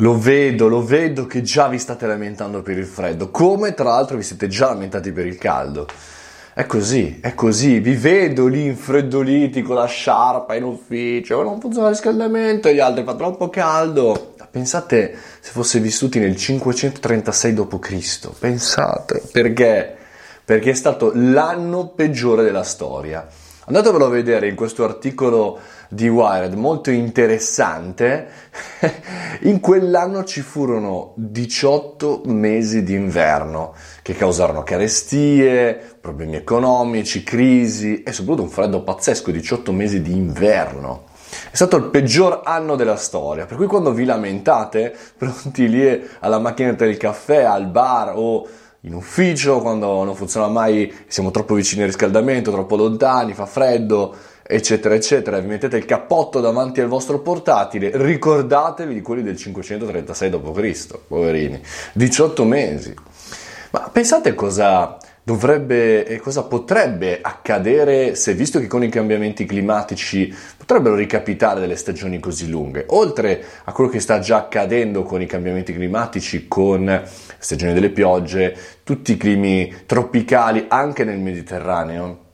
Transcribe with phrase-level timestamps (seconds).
[0.00, 4.18] Lo vedo, lo vedo che già vi state lamentando per il freddo, come tra l'altro
[4.18, 5.86] vi siete già lamentati per il caldo.
[6.52, 11.88] È così, è così, vi vedo lì infreddoliti con la sciarpa in ufficio, non funziona
[11.88, 14.34] il riscaldamento, gli altri fa troppo caldo.
[14.50, 19.96] Pensate se fosse vissuti nel 536 d.C., pensate, perché?
[20.44, 23.26] Perché è stato l'anno peggiore della storia.
[23.68, 25.58] Andatevelo a vedere in questo articolo
[25.88, 28.28] di Wired molto interessante.
[29.42, 38.46] in quell'anno ci furono 18 mesi d'inverno che causarono carestie, problemi economici, crisi e soprattutto
[38.46, 41.06] un freddo pazzesco, 18 mesi di inverno.
[41.50, 46.38] È stato il peggior anno della storia, per cui quando vi lamentate, pronti lì alla
[46.38, 48.46] macchinetta del caffè, al bar o
[48.86, 54.14] in ufficio, quando non funziona mai, siamo troppo vicini al riscaldamento, troppo lontani, fa freddo,
[54.44, 60.30] eccetera, eccetera, vi mettete il cappotto davanti al vostro portatile, ricordatevi di quelli del 536
[60.30, 61.60] d.C., poverini,
[61.94, 62.94] 18 mesi.
[63.72, 64.96] Ma pensate cosa
[65.26, 71.74] dovrebbe e cosa potrebbe accadere se, visto che con i cambiamenti climatici potrebbero ricapitare delle
[71.74, 77.02] stagioni così lunghe, oltre a quello che sta già accadendo con i cambiamenti climatici, con
[77.38, 82.24] stagione delle piogge, tutti i climi tropicali anche nel Mediterraneo.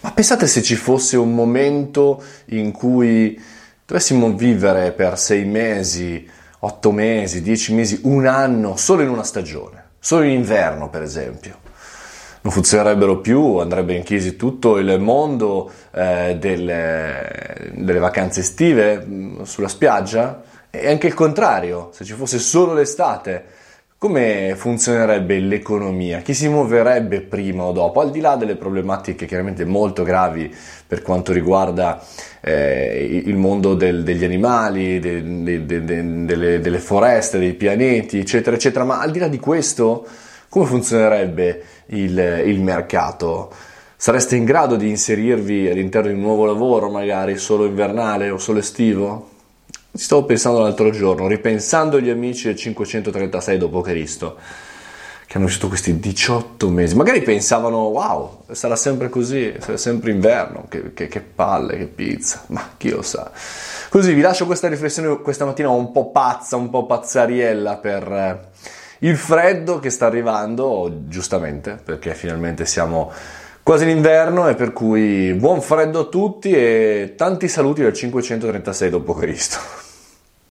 [0.00, 3.40] Ma pensate se ci fosse un momento in cui
[3.84, 6.28] dovessimo vivere per sei mesi,
[6.60, 11.66] otto mesi, dieci mesi, un anno solo in una stagione, solo in inverno per esempio
[12.40, 19.42] non funzionerebbero più, andrebbe in crisi tutto il mondo eh, delle, delle, vacanze estive mm,
[19.42, 23.44] sulla spiaggia e anche il contrario, se ci fosse solo l'estate,
[23.98, 26.20] come funzionerebbe l'economia?
[26.20, 28.00] Chi si muoverebbe prima o dopo?
[28.00, 30.54] Al di là delle problematiche chiaramente molto gravi
[30.86, 32.00] per quanto riguarda
[32.40, 38.54] eh, il mondo del, degli animali, de, de, de, delle, delle foreste, dei pianeti, eccetera,
[38.54, 40.06] eccetera, ma al di là di questo
[40.48, 43.50] come funzionerebbe il, il mercato?
[43.96, 48.60] Sareste in grado di inserirvi all'interno di un nuovo lavoro, magari solo invernale o solo
[48.60, 49.37] estivo?
[49.92, 54.32] Stavo pensando l'altro giorno, ripensando agli amici del 536 d.C.,
[55.26, 56.94] che hanno vissuto questi 18 mesi.
[56.94, 62.44] Magari pensavano, wow, sarà sempre così, sarà sempre inverno, che, che, che palle, che pizza,
[62.46, 63.30] ma chi lo sa.
[63.90, 68.50] Così vi lascio questa riflessione questa mattina un po' pazza, un po' pazzariella per
[69.00, 73.12] il freddo che sta arrivando, giustamente, perché finalmente siamo
[73.68, 78.88] quasi in inverno e per cui buon freddo a tutti e tanti saluti dal 536
[78.88, 79.87] d.C.